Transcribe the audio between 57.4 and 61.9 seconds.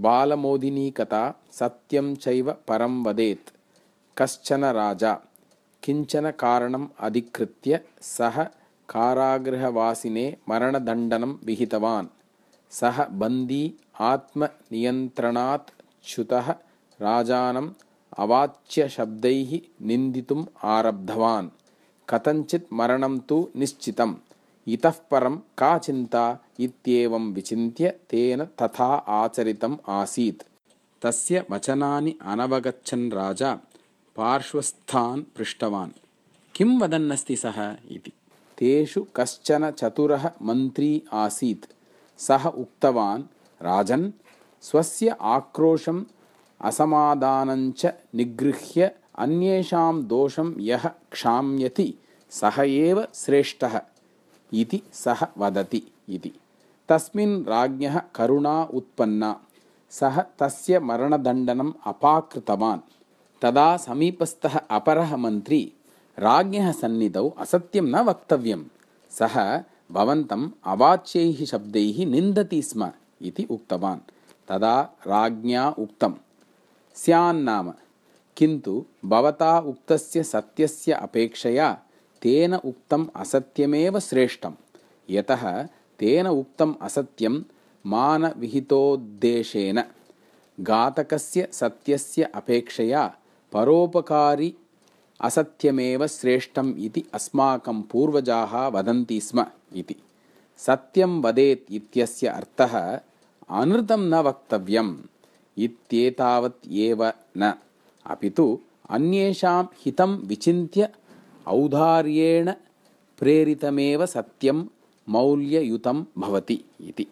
राज्ञः करुणा उत्पन्ना। सः तस्य मरणदण्डनम्